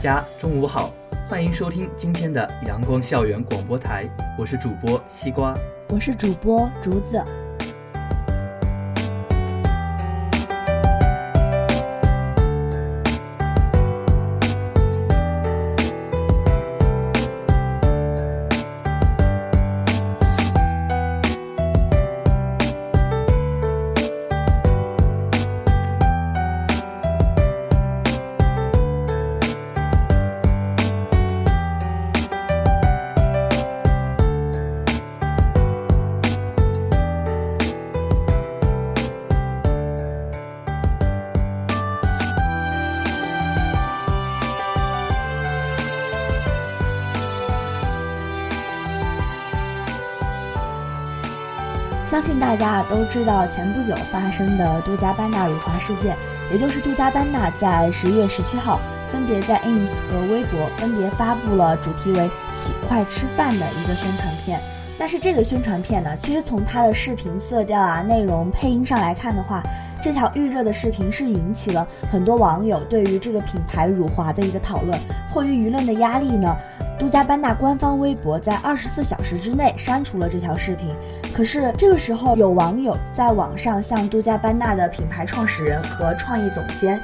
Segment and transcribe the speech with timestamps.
[0.00, 0.90] 家中午好，
[1.28, 5.52] 欢迎收听今天的阳光校园广播台，我是主播西瓜，
[5.90, 7.22] 我是主播竹子。
[52.50, 56.16] 大家都知道前不久发生的杜嘉班纳辱华事件，
[56.50, 64.58] 也就是杜嘉班纳在十一月十七号分别在 ins 和微博分别发布了主题为“起快吃饭”的一个宣传片。
[64.98, 69.62] 但是这个宣传片呢，其实从它的视频色调啊、内容、配音上来看的话，
[70.02, 74.98] 这条预热的视频是引起了很多网友对于这个品牌辱华的一个讨论。
[75.32, 76.52] 迫于舆论的压力呢。
[77.00, 80.94] 杜嘉班纳官方微博在二十四小时之内删除了这条视频，
[81.32, 87.00] 可是这个时候有网友在网上向杜嘉班纳的品牌创始人和创意总监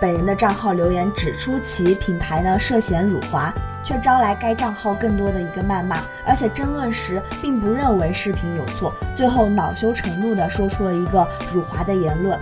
[0.00, 3.52] 本人的账号留言，指出其品牌呢涉嫌辱华，
[3.84, 12.40] 却招来该账号更多的一个谩骂，而且争论时并不认为视频有错，最后恼羞成怒的说出了一个辱华的言论。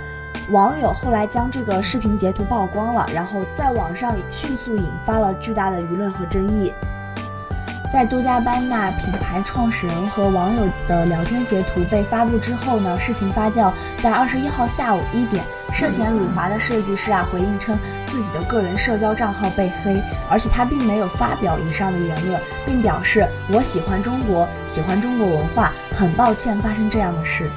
[0.50, 6.72] 网友后来将这个视频截图曝光了，然后在网上迅速引发了巨大的舆论和争议。
[7.92, 15.44] 在杜嘉班纳品牌创始人和网友的聊天截图被发布之后呢，事情发酵，在二十一号下午一点，
[15.75, 27.50] 涉嫌辱华的设计师啊回应称自己的个人社交账号被黑，而且他并没有发表以上的言论，并表示我喜欢中国，喜欢中国文化，很抱歉发生这样的事。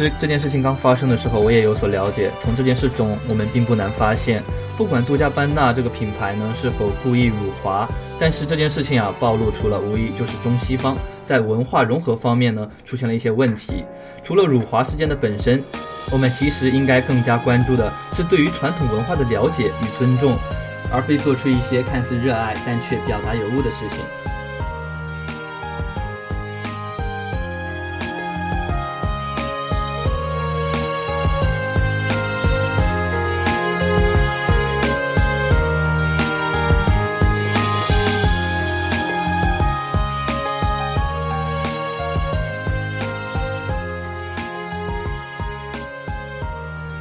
[0.00, 2.30] 实这件事情刚发生的时候，我也有所了解。
[2.40, 4.42] 从这件事中，我们并不难发现，
[4.76, 7.86] 不管杜嘉班纳这个品牌呢是否故意辱华，
[8.18, 10.96] 但是这件事情啊暴露出了，无疑就是中西方
[11.26, 13.84] 在文化融合方面呢出现了一些问题。
[14.22, 15.62] 除了辱华事件的本身，
[16.10, 20.36] 我们其实应该更加关注的是对于传统文化的了解与尊重，
[20.90, 24.04] 而非做出一些看似热爱但却表达有误的事情。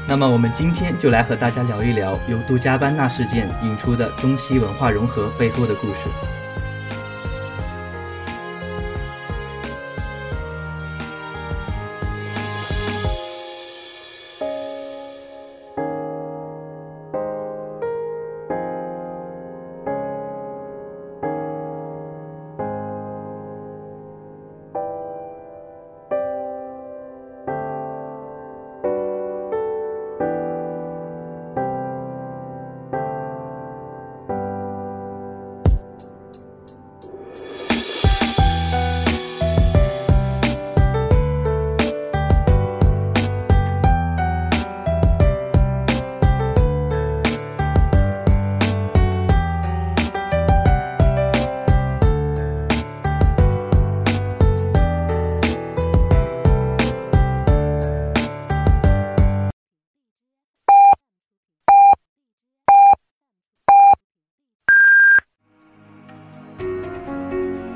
[0.09, 6.09] 那么，我们今天就来和大家聊一聊由杜嘉班纳事件引出的中西文化融合背后的故事。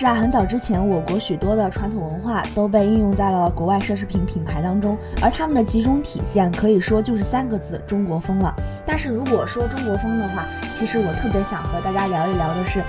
[0.00, 8.54] 实啊，很早之前，我国许多的传统文化都被应用在了国外奢侈品品牌当中，而他们的集中体现可以说就是三个字：中国风了。
[8.86, 12.82] 但是如果说中国风的话，其实我特别想和大家聊一聊的是，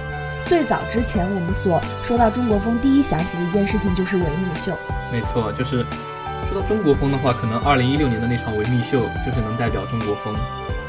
[0.44, 4.72] 最早之前我们所说到中国风，第一想起的一件事情就是维密秀。
[5.12, 5.86] 没错，就是
[6.48, 10.34] 说到中国风的话，可能二零一六年的那场维密秀就是能代表中国风。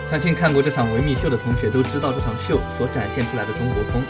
[0.08, 4.00] 相信看过这场维密秀的同学都知道这场秀所展现出来的中国风。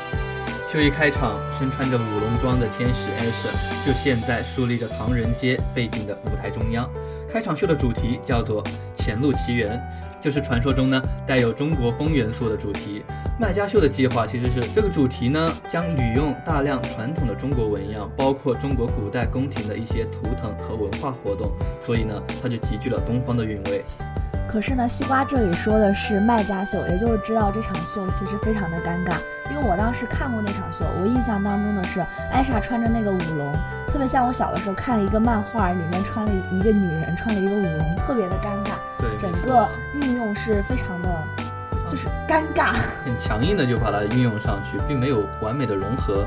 [0.72, 6.90] 秀一开场，身穿着舞龙装的天使艾莎就现在竖立着唐人街背景的舞台中央。
[7.28, 8.64] 开场秀的主题叫做
[8.94, 9.78] 《前路奇缘》，
[10.24, 13.02] 就是传说中呢带有中国风元素的主题。
[13.38, 21.52] 卖家秀的计划其实是这个主题呢将旅用大量传统的中国纹样，包括中国古代宫廷的一些图腾和文化活动，
[21.82, 23.84] 所以呢它就集聚了东方的韵味。
[24.52, 29.16] 可是呢，西瓜这里说的是卖家秀，也就是知道这场秀其实非常的尴尬，
[29.50, 33.50] 因为我当时看过那场秀，我印象当中的是艾莎穿着那个舞龙，
[33.86, 38.74] 特别像我小的时候看了一个漫画，里面穿了一个女人穿了一个舞龙，特别的尴尬。
[38.98, 41.08] 对，整个运用是非常的，
[41.88, 42.74] 就是尴尬，
[43.06, 46.26] 很强硬的就把它运用上去，并没有完美的融合。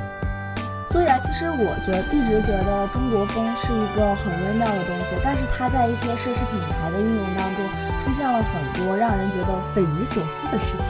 [0.96, 7.60] 所以啊，其实我觉得一直觉得中国风是一个很微妙的东西，但是它在一些奢侈品牌的运用当中，
[8.00, 10.88] 出现了很多让人觉得匪夷所思的事情。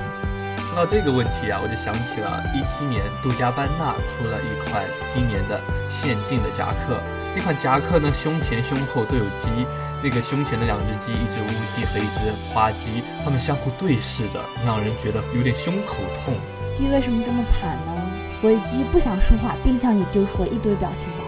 [0.62, 5.60] 说到这个问题啊，我就想起了一七年杜嘉班纳出了一款今年的
[5.90, 7.02] 限定的夹克，
[7.36, 9.66] 那款夹克呢，胸前胸后都有鸡，
[10.04, 16.38] 那个胸前的两只鸡，一只乌鸡和一只花鸡，它们相互对视着，让人觉得有点胸口痛。
[16.72, 17.95] 鸡为什么这么惨呢？
[18.40, 21.24] 所以鸡不想说话，并向你丢出了一堆表情包。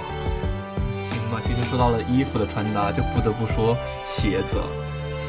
[1.11, 3.75] 行吧，其实说到了衣服的穿搭，就不得不说
[4.05, 4.67] 鞋子了。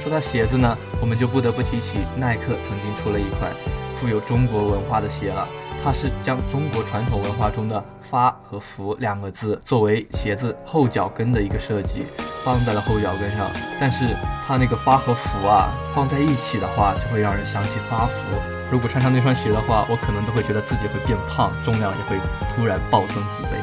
[0.03, 3.51] 说到鞋子呢，我们就不得不提起耐克曾经出了一款
[3.97, 5.47] 富有中国文化的鞋了。
[5.83, 12.05] 它是将中国传统文化中的“发”和“福”两个字作为鞋子后脚跟的一个设计，
[12.45, 13.49] 放在了后脚跟上。
[13.81, 14.05] 但是
[14.45, 18.58] 它那个“发”和“福”啊，放在一起的话，就会让人想起发福。
[18.71, 22.21] 如果穿上那双鞋的话，我可能都会觉得自己会变胖，重量也会
[22.55, 23.61] 突然暴增几倍。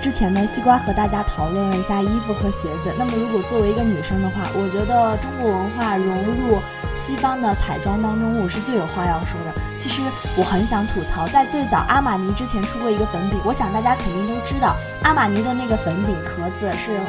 [0.00, 2.94] 之前呢，西瓜和大家讨论了一下衣服和鞋子。
[2.96, 6.60] 那么，如果作为一个女生的话，我觉得中国文化融入
[6.94, 9.52] 西方的彩妆当中，我是最有话要说的。
[9.76, 10.02] 其实
[10.36, 17.00] 我很想吐槽，在最早阿玛尼之前出过一个粉饼，我想大家肯定都知道，阿玛尼的那个粉饼壳子是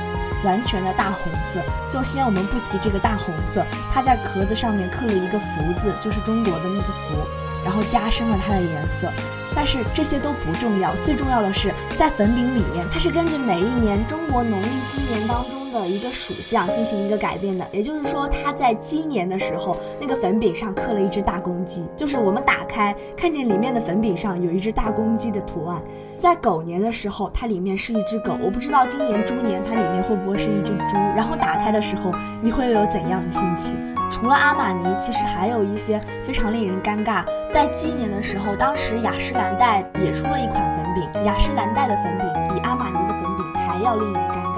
[0.44, 1.62] 完全的大红色。
[1.88, 3.64] 就先我们不提这个大红色，
[3.94, 7.22] 它在壳子上面刻了一个福字，就是中国的那个福，
[7.64, 9.12] 然后加深了它的颜色。
[9.56, 17.66] 但是这些都不重要，最重要的是在粉饼里面，它是根据每一年中国农历新年当中的一个属相进行一个改变的。
[17.72, 25.82] 也就是说，它在鸡年的时候，那个粉饼上刻了一只大公鸡，就是我们打开看见里面的粉饼上有一只大公鸡的图案。
[26.18, 30.96] 在狗年的时候，它里面是一只狗，我不知道今年猪年它里面会不会是一只猪。
[31.16, 33.78] 然后打开的时候，你会有怎样的心情？
[34.12, 37.24] 除了阿玛尼，其实还有一些非常令人尴尬。
[37.54, 44.49] 在鸡年的时候，当时雅诗兰黛也出了一款粉饼，雅诗兰黛的粉饼比阿玛尼的粉饼还要令人尴尬。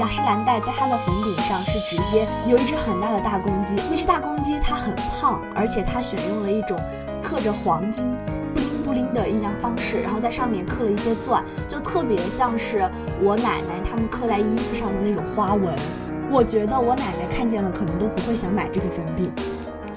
[0.00, 6.76] 雅诗兰黛在它的粉饼上是直接有一只很大的大公鸡，那只大公鸡它很胖，而且它选用了一种
[7.22, 8.16] 刻着黄金。
[8.54, 12.88] 布灵布灵的印章方式，然后在上面刻了一些钻，就特别像是
[13.22, 15.74] 我奶奶他们刻在衣服上的那种花纹。
[16.30, 19.30] 我觉得我奶奶看见了可能都不会想买这个粉饼。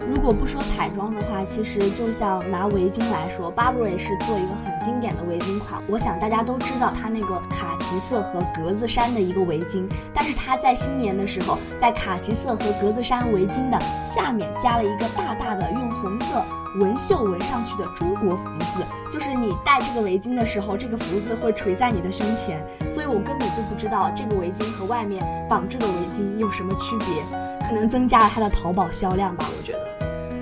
[0.08, 5.82] 如果不说彩妆的话，其实就像拿围巾来说，Burberry 是做一个很经典的围巾款。
[5.88, 16.44] 我想大家都知道它那个卡其色和格子衫的一个围巾，但是它在新年的时候，在卡其色和格子衫围巾的下面加了一个大大的用红色
[16.80, 22.64] 纹绣纹上去的中国福字，就是你戴这个围巾的时候，这个福字会垂在你的胸前。
[22.92, 27.24] 所以我根本就不知道这个围巾和外面仿制的围巾有什么区别，
[27.68, 29.85] 可能增加了它的淘宝销量吧，我觉得。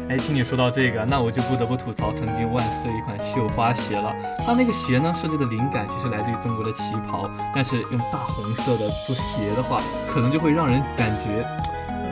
[0.09, 4.13] 哎，听你说到这个，那我就不得不吐槽曾经万斯的一款绣花鞋了。
[4.45, 11.45] 它那个鞋呢，设计的灵感其实来自于中国的旗袍，但是用大红色的做鞋的话，可能就会让人感觉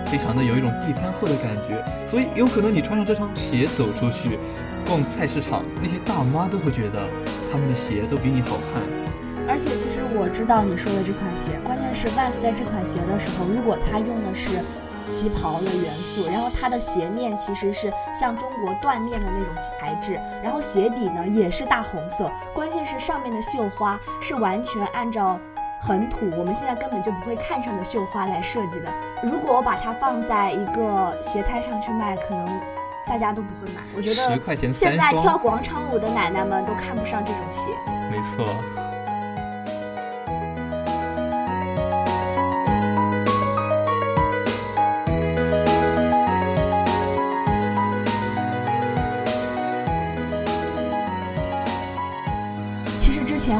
[0.08, 1.84] 非常的有一种地摊货的感觉。
[2.10, 4.40] 所以有可能你穿上这双鞋走出去
[4.88, 7.06] 逛菜市场，那些大妈都会觉得
[7.52, 9.01] 他们的鞋都比你好看。
[9.48, 14.60] 而且其实我知道你说的这款鞋，关键是 Vans 在这款鞋的时候，如果它用的是
[15.06, 25.38] 旗袍的元素，然后它的鞋面其实是像中国缎面的那种材质，然后鞋底呢也是大红色，关键是上面的绣花是完全按照
[25.82, 28.90] 很土，我们现在根本就不会看上的绣花来设计的。
[29.24, 32.62] 如果我把它放在一个鞋摊上去卖，可能
[33.08, 33.82] 大家都不会买。
[33.96, 34.40] 我觉得
[34.72, 37.72] 现在，跳广场舞的奶奶们都看不上这种鞋。
[38.10, 38.46] 没错。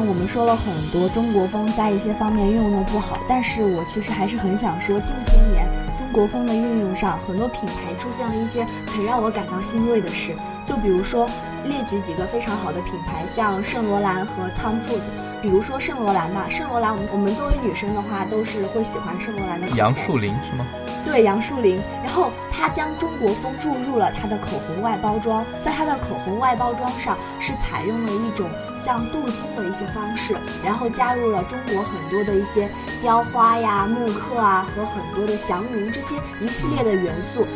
[0.06, 5.66] 我们说了很多中国风在一些方面运用的不好，但是我其实还是很想说，近些年
[5.96, 10.34] 中国风的运用上，很多品牌出现了一些很让我感到欣慰的事。
[10.64, 11.28] 就比如说，
[11.64, 15.00] 列举几个非常好的品牌，像圣罗兰和 Tom Ford。
[15.40, 19.68] 比如说圣罗兰吧，圣罗兰我们我们作为女生的话，都是会喜欢圣罗兰的。
[19.70, 20.66] 杨树林是吗？
[21.12, 28.48] 对杨树林，然后他将中国风注入了他的口红外包装，在他的口红外包装上是采用了一种
[28.80, 32.66] 像镀金的一些方式，然后加入了中国很多的一些
[33.02, 37.46] 雕花呀、木刻啊和很多的祥云这些一系列的元素。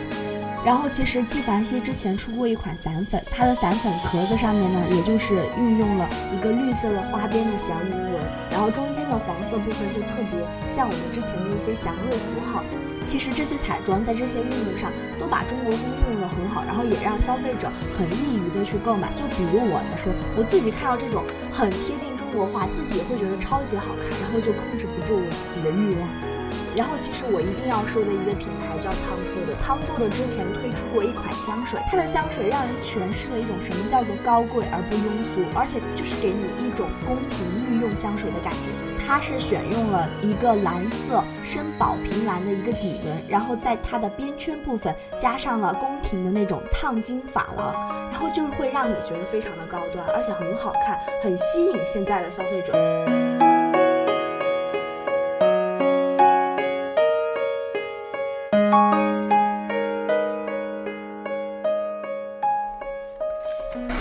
[0.62, 8.20] 然后其实纪梵希之前出过一款散粉，它的散粉壳子上面呢，也就是运用了一个绿色的花边的祥云纹，
[8.56, 12.64] 然后中间的黄色部分就特别像我们之前的一些祥瑞符号。
[13.04, 19.12] 其实这些彩妆在这些运用上都把中国风运用的很好，然后也让消费者很易于的去购买。
[19.12, 21.22] 就比如我来说，我自己看到这种
[21.52, 26.35] 很贴近中国画，自己也会觉得超级好看，然后就控制不住我自己的欲望。
[26.76, 38.68] 然后其实我一定要说的一个品牌叫 Tom Ford，Tom Ford 之前推出过一款香水，它的香水让人诠释了一种什么叫做高贵而不庸俗，而且就是给你一种宫廷御用香水的感觉。
[39.08, 47.72] 它是选用了一个蓝色深宝瓶蓝的一个底纹，然后在它的边圈部分加上了宫廷的那种烫金珐琅，
[48.10, 53.45] 然后就是会让你觉得非常的高端，而且很好看，很吸引现在的消费者。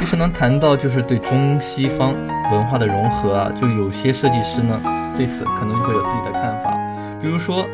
[0.05, 2.13] 其实能谈到就是对中西方
[2.51, 4.79] 文化的融合啊，就有些设计师呢
[5.17, 6.77] 对此可能就会有自己的看法，
[7.19, 7.65] 比如说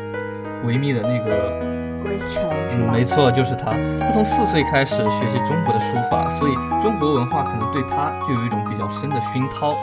[0.64, 1.60] 维密的那个
[2.02, 3.72] Grace Chen 嗯，没错，就是他。
[4.00, 9.76] 他从四岁开始学习中国的书法，所以中国文化可能对他就有一种比较深的熏陶。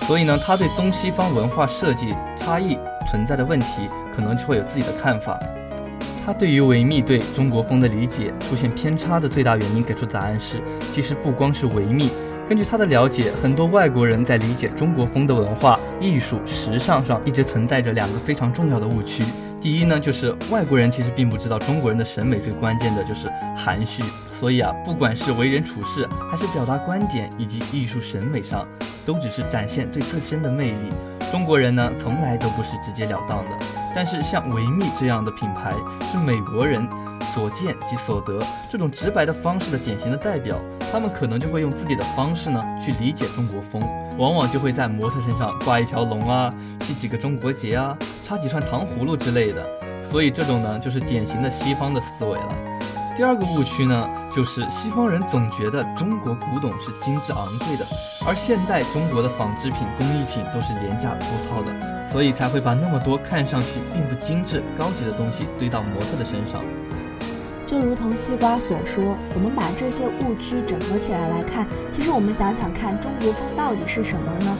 [0.00, 2.76] 所以呢，他对东西方文化设计差异
[3.08, 5.38] 存在的问题，可能就会有自己的看法。
[6.24, 10.58] 他对于维密对中国风的理解出现偏差的最大原因，给出答案是：
[10.94, 12.10] 其实不光是维密。
[12.48, 19.24] 根据他的了解，很多外国人在理解中国风的文化、艺术、时尚上，一直存在着两个非常重要的误区。
[19.60, 28.66] 第一呢，就是外国人其实并不知道中国人的审美最关键的就是含蓄，所以啊，不管是为人处事，还是表达观点以及艺术审美上，
[29.04, 30.88] 都只是展现对自身的魅力。
[31.32, 33.81] 中国人呢，从来都不是直截了当的。
[33.94, 35.70] 但是像维密这样的品牌，
[36.10, 36.88] 是美国人
[37.34, 38.38] 所见即所得
[38.70, 40.56] 这种直白的方式的典型的代表。
[40.92, 43.80] 他们可能就会用自己的方式呢去理解中国风，
[44.18, 47.96] 往往就会在模特身上挂一条龙啊，系几个中国结啊，
[48.28, 49.64] 插几串糖葫芦之类的。
[50.10, 52.48] 所以这种呢，就是典型的西方的思维了。
[53.16, 57.86] 第二个误区呢，就是西方人总觉得中国古董是精致昂贵的，
[58.26, 61.72] 而现代中国的纺织品、工艺品都是廉价粗糙的，
[62.12, 66.62] 所以才会把那么多看上去并不精致、高级的东西堆到模特的身上。
[67.66, 74.58] 就如同西瓜所说，我们把这些误区整合起来来看，其实我们想想看，中国风到底是什么呢？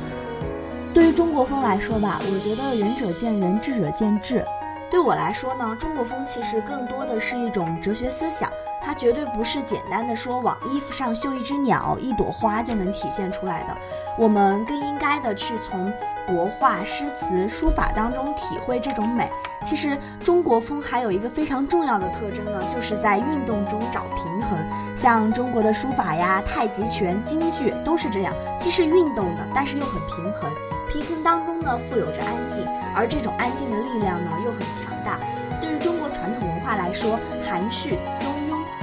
[0.95, 4.43] 对于中国风来说吧，我觉得仁者见仁，智者见智。
[4.91, 8.51] 对我来说呢，中国风其实更多的是一种哲学思想，
[8.85, 13.77] 它绝对不是简单的说往衣服上绣一只鸟、一朵花就能体现出来的。
[14.19, 15.93] 我们更应该的去从
[16.27, 19.31] 国画、诗词、书法当中体会这种美。
[19.65, 24.59] 其实中国风还有一个非常重要的特征呢，就是在运动中找平衡。
[24.97, 30.51] 像中国的书法呀、太极拳、京剧都是这样，既是运动的，但是又很平衡。
[30.91, 35.19] 平衡当中呢，富有着安静，而这种安静的力量呢，又很强大。
[35.61, 37.97] 对于中国传统文化来说，含蓄、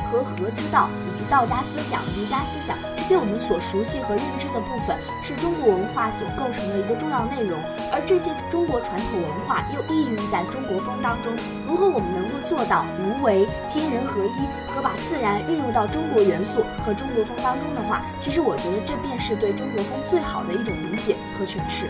[0.09, 7.61] 和合之道，以及道家思想、儒家思想，这些我们所熟悉和认知的部分，是中国文化所构成的一个重要内容。
[7.93, 11.31] 而这些中国传统文化又意蕴在中国风当中。
[11.67, 21.85] 如果我们能够做到无为、天人合一和把自然运用到中国元素和中国风当中的话，其实我觉得这便是对中国风最好的一种理解和诠释。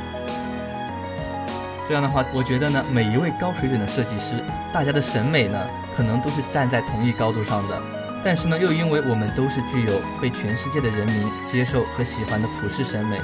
[1.87, 5.57] 这样的话，我觉得呢，每一位高水准的设计师，大家的审美呢，
[5.95, 7.98] 可能都是站在同一高度上的。
[8.23, 13.17] 但是呢，又因为我们都是具有被全世界的人民接受和喜欢的普世审美，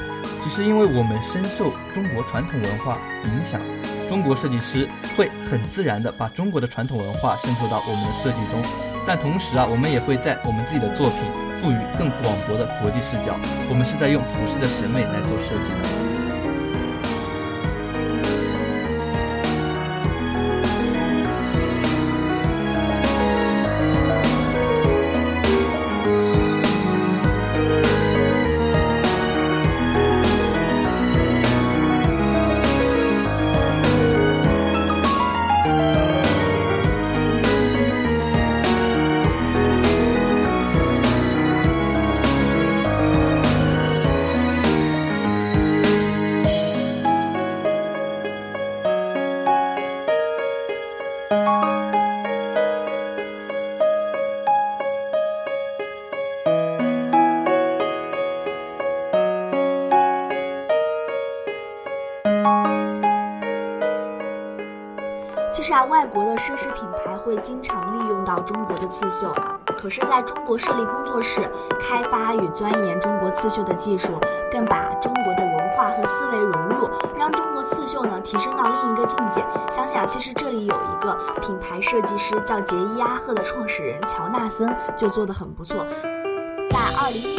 [0.44, 3.60] 只是因为我们深受中国传统文化影响，
[4.10, 4.88] 中国设计师
[5.18, 8.64] 会很自然的把中国的传统文化渗透到我们的设计中。
[9.06, 11.20] 但同时啊，我们也会在我们自己的作品
[11.62, 13.36] 赋予更广博的国际视角。
[13.70, 16.25] 我们是在用普世的审美来做设计的。
[66.46, 69.58] 奢侈品牌会经常利用到中国的刺绣啊。
[69.76, 71.42] 可是，在中国设立工作室，
[71.82, 74.20] 开发与钻研中国刺绣的技术，
[74.52, 76.88] 更把中国的文化和思维融入，
[77.18, 79.44] 让中国刺绣呢提升到另一个境界。
[79.72, 85.84] 想想，其实这里有一个品牌设计师叫杰伊阿赫的创始人乔纳森就做得很不错。
[86.70, 87.38] 在二零一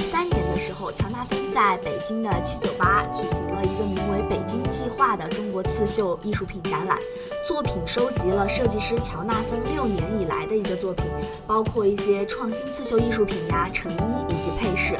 [0.59, 6.99] 时候，乔纳森在北京的七九八举行了一个名为“北京计划”的中国刺绣艺术品展览，
[7.47, 11.07] 作品收集了设计师乔纳森六年以来的一个作品，
[11.47, 13.97] 包括一些创新刺绣艺术品呀、成衣
[14.29, 14.97] 以及配饰。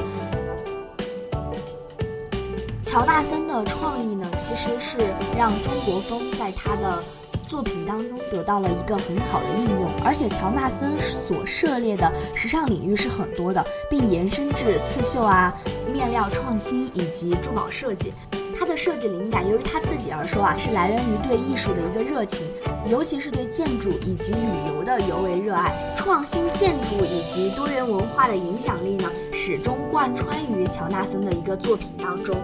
[2.83, 4.97] 乔纳森的创意呢，其实是
[5.37, 7.03] 让中国风在他的。
[7.47, 15.53] 作品当中得到了一个很好的应用，而且乔纳森所涉猎的时尚领域是很多的，并延伸至刺绣啊、
[15.91, 18.13] 面料创新以及珠宝设计。
[18.59, 22.41] 他的设计灵感，由于他自己而说啊，是来源于对艺术的一个热情，
[22.89, 25.71] 尤其是对建筑以及旅游的尤为热爱。
[25.95, 32.35] 创新建筑以及多元文化的影响力呢，始终贯穿于乔纳森的一个作品当中。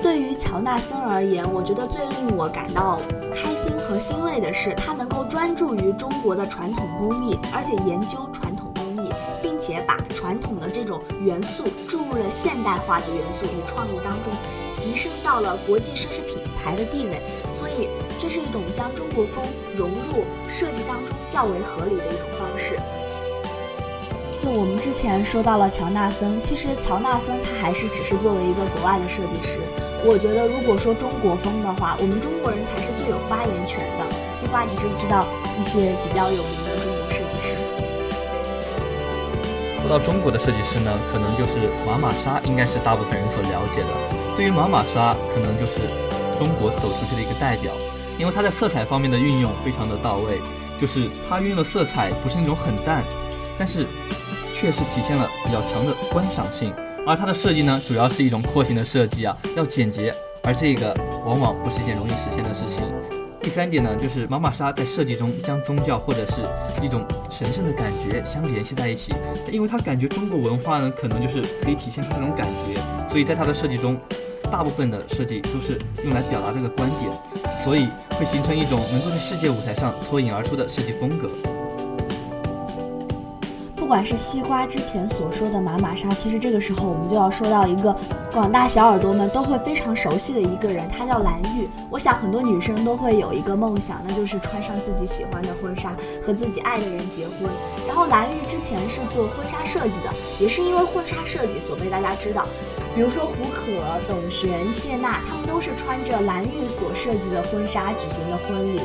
[0.00, 3.00] 对于乔纳森而言，我觉得最令我感到
[3.34, 3.51] 开
[3.92, 9.10] 和欣慰的是，他能够专注于中国的传统工艺，而且研究传统工艺，
[9.42, 14.32] 并且把传统的这种元素注入了现代化的元素与创意当中，
[14.74, 17.20] 提升到了国际奢侈品牌的地位。
[17.60, 17.86] 所以，
[18.18, 19.44] 这是一种将中国风
[19.76, 22.78] 融入设计当中较为合理的一种方式。
[24.38, 29.58] 就我们之前说到了乔纳森，其实乔纳森他还是只是作为一个国外的设计师。
[30.04, 34.06] 我觉得，如果说中国风的话，我们中国人才是有发言权的。
[34.32, 35.26] 西瓜，你知不知道
[35.60, 37.54] 一些比较有名的中国设计师？
[39.80, 43.88] 说到中国的设计师呢，可能就是马玛莎，应该是大部分人所了解的。
[44.34, 45.80] 对于马玛莎，可能就是
[46.38, 47.72] 中国走出去的一个代表，
[48.18, 50.40] 因为它在色彩方面的运用非常的到位，
[50.80, 53.04] 就是它运用的色彩不是那种很淡，
[53.58, 53.86] 但是
[54.54, 56.72] 确实体现了比较强的观赏性。
[57.06, 60.92] 而它的设计呢，主要是一种廓形的设计啊，要简洁，而这个
[61.24, 62.84] 往往不是一件容易实现的事情。
[63.40, 66.42] 第三点呢，就是玛玛莎在设计中将宗教或者是
[66.84, 69.12] 一种神圣的感觉相联系在一起，
[69.50, 73.96] 因为他感觉中国文化呢，可能就是可以体现出这种感觉，所以在他的设计中，
[74.50, 77.10] 大部分的设计都是用来表达这个观点，
[77.64, 81.28] 所以会形成一种能够在世界舞台上脱颖而出的设计风格。
[83.74, 87.94] 不管是西瓜之前所说的玛玛莎，其实这个时候我们就要说到一个
[88.32, 91.68] 广大小耳朵们都会非常熟悉的一个人，他叫蓝玉。
[91.90, 97.50] 我想很多女生都会有一个梦想，那就是穿上自己喜欢的婚纱，和自己爱的人结婚。
[97.86, 102.46] 然后蓝玉之前是做婚纱设计的，也是因为婚纱设计所被大家知道。
[102.94, 103.62] 比如说胡可、
[104.08, 108.80] 董璇、谢娜，他们都是穿着蓝玉所设计的婚纱举行的婚礼。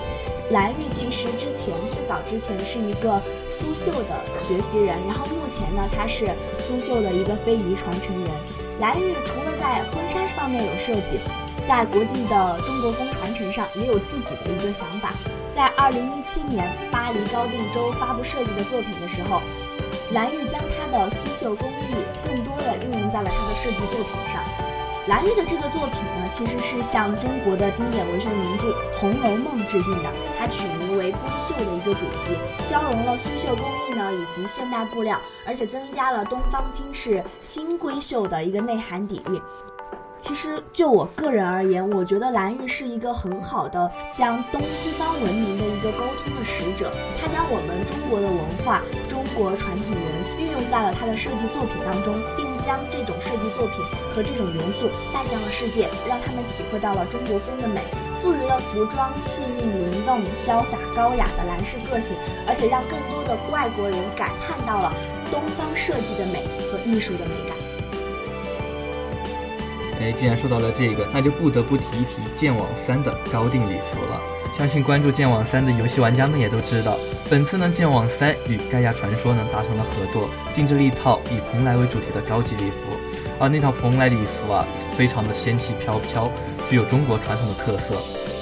[0.51, 6.27] 蓝玉其实之前最早之前是一个苏绣的学习人，然后目前呢，他是
[6.59, 8.66] 苏绣的一个非遗传承人。
[8.79, 11.19] 蓝玉除了在婚纱方面有设计，
[11.67, 15.13] 在国际的中国风传承上也有自己的一个想法。
[15.51, 19.41] 在二零一七年巴黎高定周发布设计的作品的时候，
[20.11, 24.66] 蓝玉将他的苏绣工艺更多的运用在了他的设计作品上。
[25.07, 28.67] 蓝玉的这个作品呢，其实是向中国的经典文学名著
[28.97, 30.09] 《红楼梦》致敬的。
[30.37, 39.41] 它取名为“闺秀”的一个主题，交融了苏绣工艺呢以及现代布料，而且增加了东方金饰新闺秀的一个内涵底蕴。
[40.19, 46.91] 其实就我个人而言，我觉得蓝玉是一个很好的将东西方文明的一个沟通的使者。
[47.21, 57.81] 他将我们中国的文化、中国传统元素运用在了他的设计作品当中，并将这种设计作品和这种元素带向了世界，让他们体会到了中国风的美，
[58.21, 62.15] 赋予了服装气韵灵动、潇洒高雅的蓝氏个性，
[62.47, 64.93] 而且让更多的外国人感叹到了
[65.31, 67.57] 东方设计的美和艺术的美感。
[69.99, 74.36] 哎，既然说到了这个，那就不得不提一提剑网三的高定礼服了。
[74.57, 76.97] 相信关注剑网三的游戏玩家们也都知道，
[77.29, 82.77] 本次呢剑网三与盖亚传说呢达成了合作，定制了一套以蓬莱为主题的高级礼服。
[83.39, 84.65] 而那套蓬莱礼服啊，
[84.97, 86.31] 非常的仙气飘飘，
[86.71, 87.93] 具有中国传统的特色。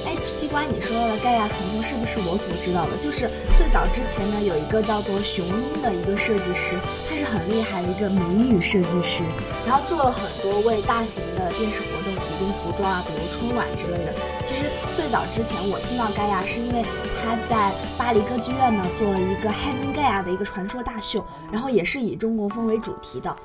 [0.05, 2.95] 哎西瓜，你说到的盖亚传说是不是我所知道的？
[3.03, 9.21] 就是最早之前呢，有一个叫做雄鹰的一个设计师，他是很厉害的一个美女设计师，
[9.67, 14.13] 然后做了很多为大型的电视活动跟服装啊，比如春晚之类的。
[14.43, 16.83] 其实最早之前我听到盖亚，是因为
[17.21, 23.35] 他在巴黎歌剧院呢做了一个 Heaven 盖亚的一个传说大秀，然后也是以中国风为主题的。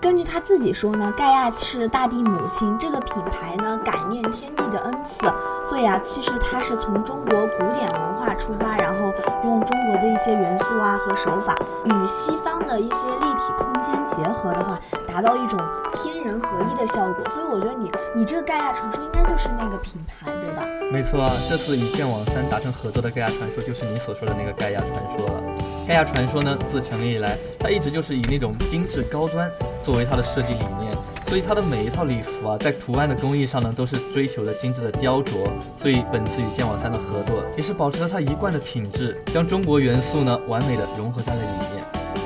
[0.00, 5.18] 根据他自己说呢，盖亚是大地母亲，这个品牌呢感念天地的恩赐，
[5.64, 11.52] 所以啊，其实它是从中国古典文化出发，然后用中国的一些元素啊和手法
[11.84, 15.58] 与西方的一些立体空间结合的话，达到一种
[15.92, 17.28] 天人合一的效果。
[17.30, 20.62] 所以我觉得你你这个盖亚传说应该就是那个品牌，对吧？
[20.92, 25.42] 没错啊，这次与剑网三达成合作的盖亚传说就是你所说的那个盖亚传说了。
[25.88, 29.50] 盖亚传说呢，自成立以来，它一直就是以那种精致高端。
[29.82, 30.92] 作为它的设计理念，
[31.26, 35.50] 所以它的每一套礼服啊，在图案的工艺上呢，都是追求的精致的雕琢。
[35.80, 41.82] 所以本次与剑网三的合作，也是保持了它一贯的品质，将中国元素呢，完美的融合在了里面。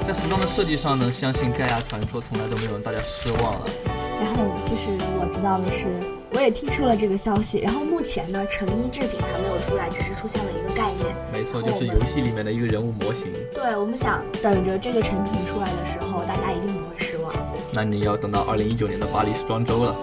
[0.08, 3.66] 在服装的设计上呢，相信盖亚传说从来都没有让大家失望了。
[3.86, 5.86] 然后，其实我知道的是，
[6.34, 7.60] 我也听说了这个消息。
[7.60, 11.14] 然后目前呢，成衣制品还没有出来，只是出现了一个概念。
[11.32, 13.32] 没错，就是游戏里面的一个人物模型。
[13.52, 17.32] 对，我们想等着这个成品出来的时候，大家一定不会失望。
[17.74, 19.94] 那你要等到二零一九年的巴黎时装周了。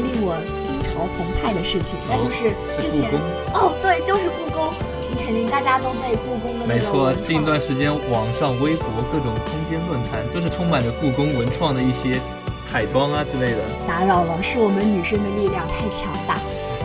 [0.00, 3.10] 个令我心潮澎湃的事情，那就是之前
[3.52, 4.72] 哦，对，就是故宫。
[5.10, 7.12] 你肯定大家都被故宫的没错。
[7.24, 12.20] 近一段时间，网上、微博各种空间论坛都是充满着故宫文创的一些
[12.68, 13.64] 彩妆啊之类的。
[13.88, 16.38] 打扰了，是我们女生的力量太强大。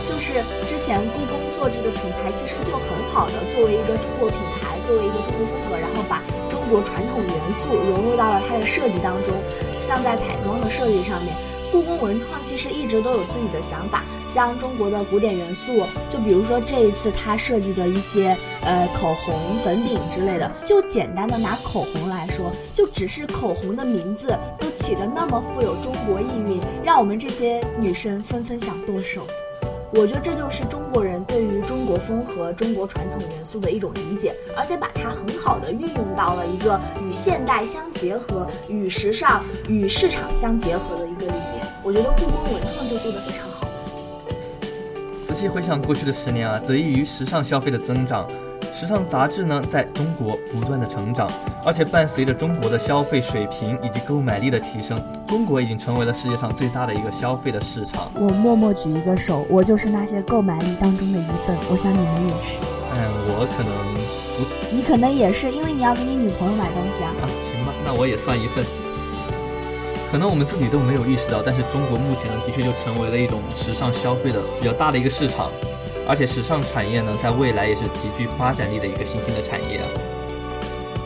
[0.07, 9.35] 就是之前故宫做这个品牌，其实就很好的作为一个中国品牌，作为一个中国风格，然后把中国传统元素融入到了它的设计当中，
[9.79, 11.35] 像在彩妆的设计上面。
[11.73, 19.33] 故宫文创其实一直都有自己的想法，将中国的古典元素，就比如说这一次他设计的一些呃口红、
[19.63, 29.25] 粉饼之类的，就简单的拿口红来说，就只是口红的名字都起的那么富有中国意蕴，让我们这些女生纷纷想剁手。
[29.95, 41.67] 我觉得这就是中国人对于中国风和中国传统元素的一种理解，而且把它很好的运用到了一个与现代相结合、与时尚与市场相结合的一个里面。
[41.83, 43.67] 我觉得故宫文创就做得非常好。
[45.27, 48.27] 仔细回想过去的十年啊，得益于时尚消费的增长。
[48.73, 51.29] 时尚杂志呢，在中国不断的成长，
[51.63, 58.11] 而且伴随着中国的消费水平以及购买力的提升，中国已经成为了世界上最大的一个消费的市场。
[58.15, 61.55] 我默默举一个手，我就是那些购买力当中的一份。
[61.69, 62.57] 我想你们也是。
[62.95, 63.71] 嗯，我可能
[64.35, 67.13] 不，你可能也是，因为你要给你女朋友买东西啊。
[67.21, 68.65] 啊，行吧，那我也算一份。
[70.11, 75.51] 可能我们自己都没有意识到，但是中国目前呢，的确就成为了一种时尚消费的比较大的一个市场。
[76.07, 79.81] 而且时尚产业呢，在未来也是极具发展力的一个新兴的产业。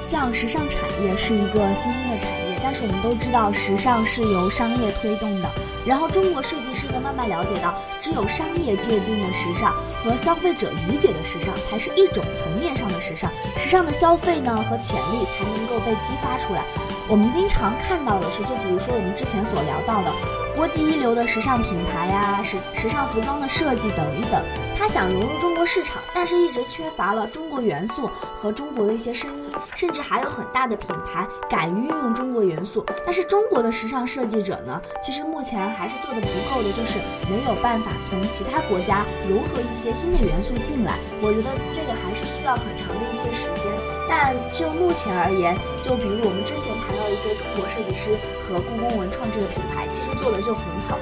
[0.02, 5.50] 像时尚产业是一个新兴的产业，但是我们都知道，时尚是由商业推动的。
[5.86, 13.30] 然后中国设计师呢，慢慢了解到，只有商业界定的时尚和消费者理解的时尚，才是一种层面上的时尚。
[13.58, 16.64] 时尚的消费呢和潜力才能够被激发出来。
[17.08, 20.12] 我们经常看到的是，就比如说我们之前所聊到的。
[20.56, 24.42] 国际一流的时尚品牌呀，时时尚服装的设计等一等。
[24.78, 40.94] 他想融入中国市场，但是一直缺乏了中国元素和中国的一些声音，甚至还有很大的品牌敢于运用中国元素，但是中国的时尚设计者呢，其实目前还是做的不够的，就是没有办法从其他国家融合一些新的元素进来。
[41.22, 43.72] 我觉得这个还是需要很长的一些时间。
[44.08, 50.98] 但就目前而言，就比如我们之前谈到一些中国设计师和故宫文创制的品牌，其实做的就很好。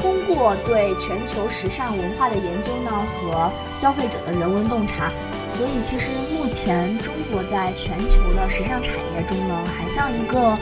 [0.00, 5.10] 通过对全球时尚文化的研究呢，和消费者的人文洞察，
[5.56, 10.56] 所以其实目前中国在全球的时尚产业中呢，还像一个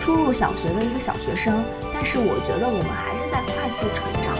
[0.00, 1.62] 初入小学的一个小学生。
[1.94, 4.31] 但是我觉得我们还是在快速成长。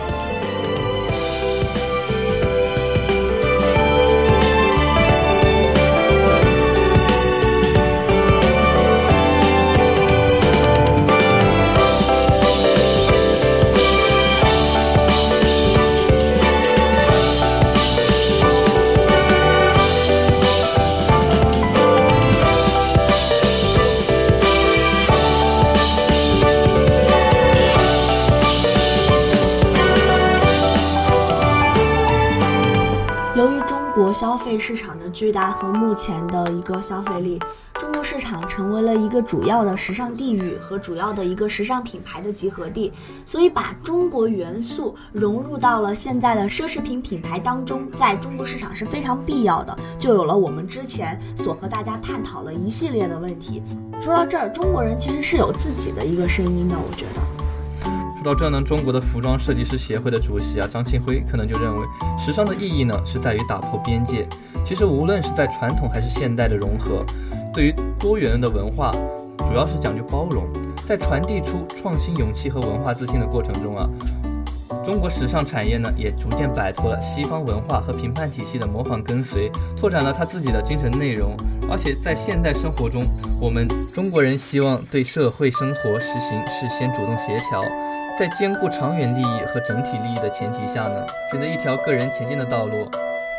[34.43, 37.39] 费市场的巨大和目前的一个消费力，
[37.75, 42.91] 中国市场成为了一个主要的时尚地域和主要的一个时尚品牌的集合地，
[43.25, 53.63] 所以把中国元素融入到了现在的奢侈品品牌当中，在中国市场是非常必要的，就有了我们之前所和大家探讨的一系列的问题。
[54.01, 57.32] 说到这儿，中国人其实是有自己的一个声音的，我觉得。
[58.23, 61.85] 到这呢，中国的服装设计师协会的主席啊张庆辉可能就认为，
[62.17, 64.25] 时尚的意义呢是在于打破边界。
[64.65, 67.05] 其实无论是在传统还是现代的融合，
[67.53, 68.91] 对于多元的文化，
[69.39, 70.45] 主要是讲究包容。
[70.87, 73.87] 在传递出创新勇气和文化自信的过程中啊，
[74.83, 81.35] 中国时尚产业呢也逐渐摆脱了西方文化和评判体系的模仿跟随，拓展了他自己的精神内容。
[81.69, 83.05] 而且在现代生活中，
[83.41, 87.63] 我们中国人希望对社会生活实行事先主动协调。
[88.17, 92.87] 在兼顾长远利益和整体利益的前提下呢，选择一条个人前进的道路。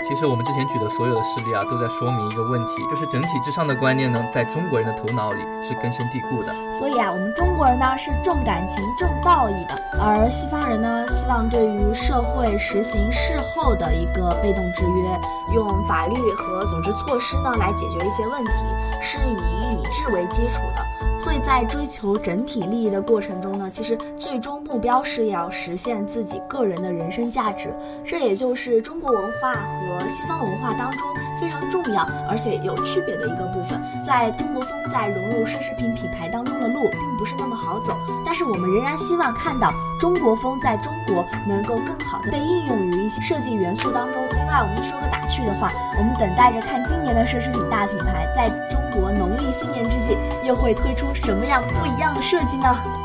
[0.07, 6.53] 其实我们之前举的所有的事例啊，都在说明一个问题，就是整体至上的观念呢，在中国人的头脑里是根深蒂固的。
[6.73, 18.53] 所以啊，我们中国人呢是重感情、重道义的，而西方人呢，希望对于社会实行事后的一个被动制约，用法律和组织措施呢来解决一些问题，
[19.01, 19.37] 是以
[19.77, 20.85] 理智为基础的。
[21.25, 27.75] 所以在追求整体利益的过程中呢，其实最终目标是要实现自己个人的人生价值。
[28.05, 31.01] 这也就是中国文化和西方文化当中
[31.41, 33.81] 非常重要而且有区别的一个部分。
[34.05, 44.23] 在中国风在融入奢侈品品牌当中的路并不是那么好走，但是我们仍然希望看到中国风在中国能够更好的被应用于一些设计元素当中。
[44.33, 51.13] 另外，我们说个打趣的话，我们等待着看今年的奢侈品大品牌在中国农历新年之际又会推出。
[51.15, 53.04] 什么样不一样的设计呢？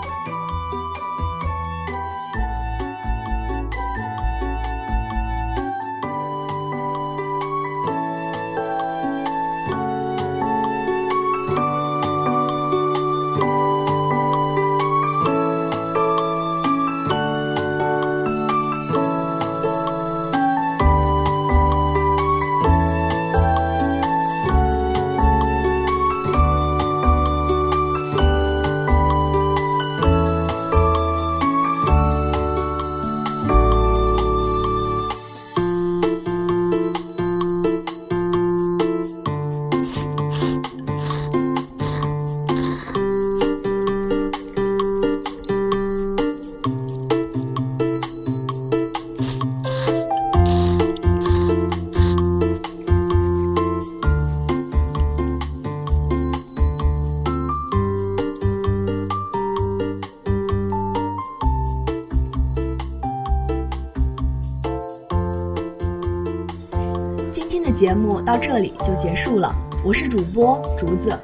[67.80, 69.50] 节目到这里就结束了，
[69.86, 71.18] 我是主播竹子，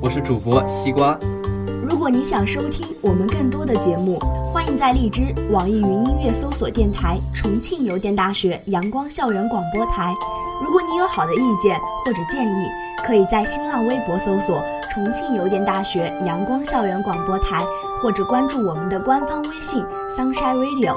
[0.00, 1.18] 我是主播西瓜。
[1.82, 4.16] 如果你想收听我们更多的节目，
[4.52, 10.14] 欢迎在荔枝、网易云音乐搜索电台“重庆邮电大学阳光校园广播台”。
[10.64, 12.68] 如果你有好的意见或者建议，
[13.04, 17.64] 可以在新浪微博搜索“重庆邮电大学阳光校园广播台”，
[18.00, 20.96] 或者关注我们的官方微信 “Sunshine Radio”。